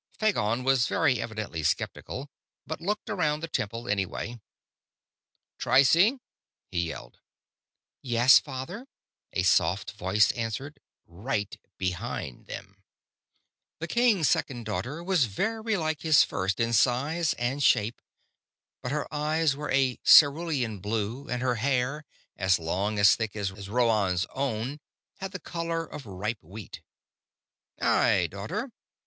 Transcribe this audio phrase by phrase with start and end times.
[0.19, 2.27] Phagon was very evidently skeptical,
[2.65, 4.41] but looked around the temple, anyway.
[5.59, 6.19] "Trycie!"
[6.71, 7.19] he yelled.
[8.01, 8.87] "Yes, father?"
[9.31, 12.81] a soft voice answered right behind them!
[13.77, 18.01] The king's second daughter was very like his first in size and shape,
[18.81, 22.05] but her eyes were a cerulean blue and her hair,
[22.37, 24.79] as long and as thick as Rhoann's own,
[25.19, 26.81] had the color of ripe wheat.
[27.79, 28.71] "Aye, daughter.